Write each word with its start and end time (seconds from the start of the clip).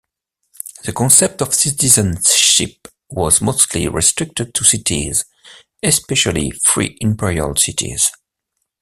The 0.83 0.93
concept 0.93 1.43
of 1.43 1.53
citizenship 1.53 2.87
was 3.11 3.39
mostly 3.39 3.87
restricted 3.87 4.51
to 4.55 4.63
cities, 4.63 5.25
especially 5.83 6.53
free 6.65 6.97
imperial 7.01 7.55
cities. 7.55 8.11